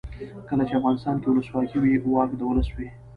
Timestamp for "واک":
2.13-2.29